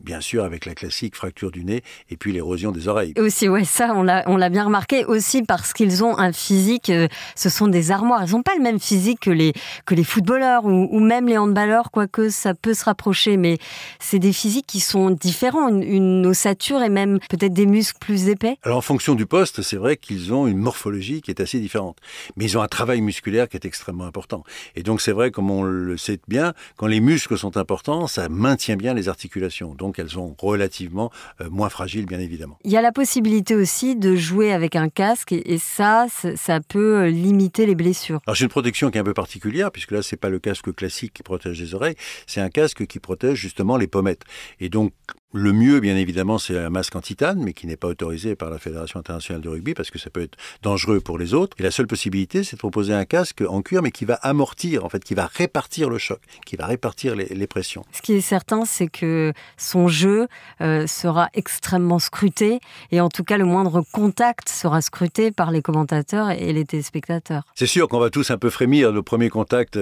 bien 0.03 0.21
sûr 0.21 0.45
avec 0.45 0.67
la 0.67 0.75
classique 0.75 1.17
fracture 1.17 1.51
du 1.51 1.65
nez 1.65 1.83
et 2.11 2.17
puis 2.17 2.33
l'érosion 2.33 2.73
des 2.73 2.89
oreilles. 2.89 3.15
Aussi, 3.19 3.49
ouais, 3.49 3.65
ça, 3.65 3.93
on 3.95 4.03
l'a, 4.03 4.25
on 4.27 4.37
l'a 4.37 4.49
bien 4.49 4.65
remarqué 4.65 5.05
aussi 5.05 5.43
parce 5.43 5.73
qu'ils 5.73 6.05
ont 6.05 6.19
un 6.19 6.33
physique, 6.33 6.91
euh, 6.91 7.09
ce 7.37 7.49
sont 7.49 7.69
des 7.69 7.91
armoires. 7.91 8.25
Ils 8.27 8.33
n'ont 8.33 8.43
pas 8.43 8.55
le 8.57 8.63
même 8.63 8.81
physique 8.81 9.21
que 9.21 9.31
les, 9.31 9.53
que 9.87 9.95
les 9.95 10.05
footballeurs 10.05 10.65
ou, 10.65 11.01
même 11.01 11.27
les 11.27 11.39
handballeurs, 11.39 11.91
quoique 11.91 12.29
ça 12.29 12.55
peut 12.55 12.75
se 12.75 12.85
rapprocher, 12.85 13.37
mais 13.37 13.59
c'est 13.99 14.19
des 14.19 14.33
physiques 14.33 14.67
qui 14.67 14.81
sont 14.81 15.11
différents, 15.11 15.69
une, 15.69 16.27
ossature 16.27 16.83
et 16.83 16.89
même 16.89 17.19
peut-être 17.29 17.53
des 17.53 17.67
muscles 17.67 17.99
plus 17.99 18.29
épais. 18.29 18.59
Alors 18.63 18.79
en 18.79 18.83
fonction 18.83 19.15
du 19.15 19.27
poste, 19.27 19.63
c'est 19.63 19.77
vrai 19.77 19.97
qu'ils 19.97 20.33
ont 20.33 20.47
une 20.47 20.59
morphologie 20.59 21.23
qui 21.23 21.31
est 21.31 21.41
assez 21.41 21.59
différente, 21.59 21.99
mais 22.37 22.45
ils 22.45 22.59
ont 22.59 22.63
un 22.63 22.69
travail 22.69 23.01
musculaire 23.01 23.49
qui 23.49 23.57
est 23.57 23.65
extrêmement 23.65 24.05
important. 24.05 24.45
Et 24.77 24.83
donc 24.83 25.01
c'est 25.01 25.13
vrai, 25.13 25.31
comme 25.31 25.51
on 25.51 25.63
le 25.63 25.97
sait 25.97 26.21
bien, 26.29 26.53
quand 26.77 26.87
les 26.87 27.01
muscles 27.01 27.37
sont 27.39 27.57
importants, 27.57 28.07
ça 28.07 28.29
maintient 28.29 28.77
bien 28.77 28.95
les 28.95 29.09
articulations. 29.09 29.75
Donc 29.75 29.90
elles 29.99 30.11
sont 30.11 30.35
relativement 30.39 31.11
euh, 31.41 31.51
moins 31.51 31.69
fragiles, 31.69 32.07
bien 32.07 32.21
évidemment. 32.21 32.59
Il 32.65 32.71
y 32.71 32.77
a 32.77 32.83
la 32.83 32.93
possibilité 32.93 33.55
aussi 33.55 33.97
de 33.97 34.17
jouer 34.17 34.53
avec 34.53 34.77
un 34.77 34.89
casque 34.89 35.33
et, 35.33 35.59
ça, 35.59 36.07
ça 36.37 36.61
peut 36.61 36.99
euh, 36.99 37.11
limiter 37.11 37.67
les 37.67 37.75
blessures. 37.75 38.21
Alors 38.27 38.35
j'ai 38.35 38.45
une 38.45 38.51
protection 38.51 38.91
qui 38.91 38.99
est 38.99 39.01
un 39.01 39.05
peu 39.05 39.15
particulière, 39.15 39.71
puisque 39.71 39.93
là, 39.93 40.03
c'est 40.03 40.17
pas 40.17 40.29
le 40.29 40.39
casque 40.39 40.75
classique 40.75 41.13
qui 41.15 41.23
protège 41.23 41.61
les 41.61 41.75
oreilles, 41.75 41.97
c'est 42.27 42.41
un 42.41 42.51
casque 42.51 42.87
qui 42.87 42.99
protège 42.99 43.39
justement 43.39 43.77
les 43.77 43.87
pommettes. 43.87 44.23
Et 44.61 44.69
donc, 44.69 44.93
le 45.33 45.53
mieux, 45.53 45.79
bien 45.79 45.97
évidemment, 45.97 46.39
c'est 46.39 46.59
un 46.59 46.71
masque 46.71 46.97
en 46.97 47.01
titane, 47.01 47.41
mais 47.41 47.53
qui 47.53 47.69
n'est 47.69 47.77
pas 47.77 47.87
autorisé 47.87 48.35
par 48.35 48.51
la 48.51 48.59
Fédération 48.59 48.99
internationale 48.99 49.41
de 49.41 49.49
rugby 49.49 49.75
parce 49.75 49.91
que 49.91 49.99
ça 49.99 50.11
peut 50.11 50.23
être 50.23 50.37
dangereux 50.63 51.01
pour 51.01 51.19
les 51.19 51.35
autres. 51.35 51.57
Et 51.61 51.63
la 51.63 51.71
seule 51.71 51.87
possibilité, 51.87 52.43
c'est 52.43 52.57
de 52.57 52.59
proposer 52.59 52.95
un 52.95 53.05
casque 53.05 53.43
en 53.49 53.63
cuir, 53.63 53.81
mais 53.83 53.93
qui 53.93 54.05
va 54.05 54.15
amortir, 54.15 54.85
en 54.85 54.89
fait, 54.89 55.05
qui 55.05 55.15
va 55.15 55.27
répartir 55.27 55.89
le 55.89 55.99
choc, 55.99 56.21
qui 56.47 56.57
va 56.57 56.67
répartir 56.67 57.15
les, 57.15 57.47
pressions. 57.47 57.85
Ce 57.93 58.03
qui 58.03 58.13
est 58.13 58.21
certain, 58.21 58.65
c'est 58.65 58.89
que 58.89 59.33
son 59.57 59.89
jeu 59.89 60.29
euh, 60.61 60.87
sera 60.87 61.29
extrêmement 61.35 61.99
scruté, 61.99 62.61
et 62.91 63.01
en 63.01 63.09
tout 63.09 63.25
cas, 63.25 63.39
le 63.39 63.45
moindre 63.45 63.83
contact 63.93 64.49
sera 64.49 64.81
scruté 64.81 65.31
par 65.31 65.51
les 65.51 65.63
commentateurs 65.63 66.31
et 66.31 66.53
les 66.53 66.65
téléspectateurs. 66.65 67.45
C'est 67.55 67.67
sûr 67.67 67.89
qu'on 67.89 67.99
va 67.99 68.11
tous 68.11 68.31
un 68.31 68.39
peu 68.39 68.51
frémir. 68.51 68.93
Le 68.93 69.03
premier 69.03 69.31
contact 69.31 69.79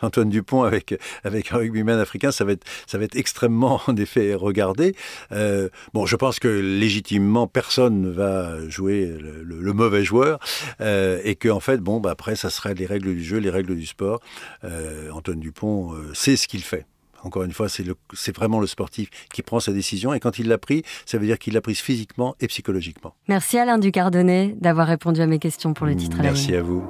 d'Antoine 0.00 0.28
Dupont 0.28 0.62
avec, 0.62 0.94
avec 1.24 1.52
un 1.52 1.56
rugbyman 1.56 1.98
africain, 1.98 2.32
ça 2.32 2.44
va 2.44 2.52
être, 2.52 2.66
ça 2.86 2.98
va 2.98 3.04
être 3.04 3.16
extrêmement, 3.16 3.80
en 3.86 3.96
effet, 3.96 4.34
regardé. 4.34 4.89
Euh, 5.32 5.68
bon, 5.94 6.06
je 6.06 6.16
pense 6.16 6.38
que 6.38 6.48
légitimement, 6.48 7.46
personne 7.46 8.00
ne 8.00 8.10
va 8.10 8.68
jouer 8.68 9.16
le, 9.20 9.72
mauvais 9.72 10.04
joueur 10.04 10.40
euh, 10.80 11.20
et 11.24 11.36
que 11.36 11.48
en 11.48 11.60
fait, 11.60 11.78
bon, 11.78 12.00
bah, 12.00 12.10
après, 12.10 12.36
ça 12.36 12.50
sera 12.50 12.72
les 12.72 12.86
règles 12.86 13.14
du 13.14 13.24
jeu, 13.24 13.38
les 13.38 13.50
règles 13.50 13.76
du 13.76 13.86
sport. 13.86 14.20
Euh, 14.64 15.10
Antoine 15.12 15.40
Dupont 15.40 15.94
sait 16.12 16.36
ce 16.36 16.48
qu'il 16.48 16.62
fait. 16.62 16.86
Encore 17.22 17.42
une 17.42 17.52
fois, 17.52 17.68
c'est 17.68 18.34
vraiment 18.34 18.60
le 18.60 18.66
sportif 18.66 19.10
qui 19.32 19.42
prend 19.42 19.60
sa 19.60 19.72
décision. 19.72 20.14
Et 20.14 20.20
quand 20.20 20.38
il 20.38 20.48
l'a 20.48 20.58
pris, 20.58 20.84
ça 21.06 21.18
veut 21.18 21.26
dire 21.26 21.38
qu'il 21.38 21.54
l'a 21.54 21.60
prise 21.60 21.80
physiquement 21.80 22.34
et 22.40 22.46
psychologiquement. 22.46 23.14
Merci 23.28 23.58
Alain 23.58 23.78
Ducardonnet 23.78 24.56
d'avoir 24.58 24.86
répondu 24.86 25.20
à 25.20 25.26
mes 25.26 25.38
questions 25.38 25.74
pour 25.74 25.86
le 25.86 25.96
titre 25.96 26.16
Merci 26.20 26.54
à 26.54 26.62
vous. 26.62 26.82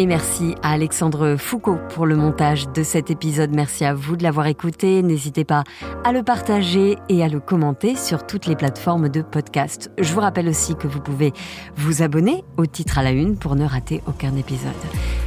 Et 0.00 0.06
merci 0.06 0.54
à 0.62 0.70
Alexandre 0.70 1.36
Foucault 1.36 1.78
pour 1.90 2.06
le 2.06 2.16
montage 2.16 2.72
de 2.72 2.82
cet 2.82 3.10
épisode. 3.10 3.50
Merci 3.54 3.84
à 3.84 3.92
vous 3.92 4.16
de 4.16 4.22
l'avoir 4.22 4.46
écouté. 4.46 5.02
N'hésitez 5.02 5.44
pas 5.44 5.62
à 6.04 6.12
le 6.12 6.22
partager 6.22 6.96
et 7.10 7.22
à 7.22 7.28
le 7.28 7.38
commenter 7.38 7.96
sur 7.96 8.24
toutes 8.24 8.46
les 8.46 8.56
plateformes 8.56 9.10
de 9.10 9.20
podcast. 9.20 9.90
Je 9.98 10.14
vous 10.14 10.20
rappelle 10.20 10.48
aussi 10.48 10.74
que 10.74 10.86
vous 10.86 11.00
pouvez 11.00 11.34
vous 11.76 12.00
abonner 12.00 12.44
au 12.56 12.64
titre 12.64 12.96
à 12.96 13.02
la 13.02 13.10
une 13.10 13.36
pour 13.36 13.56
ne 13.56 13.66
rater 13.66 14.00
aucun 14.06 14.34
épisode. 14.36 14.72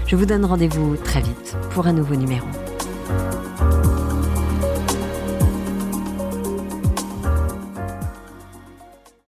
Je 0.07 0.15
vous 0.15 0.25
donne 0.25 0.43
rendez-vous 0.43 0.95
très 0.95 1.21
vite 1.21 1.55
pour 1.69 1.85
un 1.85 1.93
nouveau 1.93 2.15
numéro. 2.15 2.47